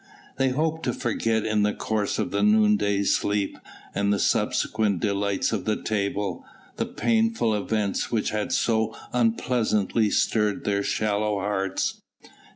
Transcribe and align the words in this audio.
They 0.37 0.49
hoped 0.49 0.81
to 0.85 0.93
forget 0.93 1.45
in 1.45 1.61
the 1.61 1.75
course 1.75 2.17
of 2.17 2.31
the 2.31 2.41
noonday 2.41 3.03
sleep, 3.03 3.59
and 3.93 4.11
the 4.11 4.17
subsequent 4.17 4.99
delights 4.99 5.51
of 5.51 5.65
the 5.65 5.79
table, 5.79 6.43
the 6.77 6.87
painful 6.87 7.53
events 7.53 8.11
which 8.11 8.31
had 8.31 8.51
so 8.51 8.95
unpleasantly 9.13 10.09
stirred 10.09 10.65
their 10.65 10.81
shallow 10.81 11.37
hearts. 11.37 12.01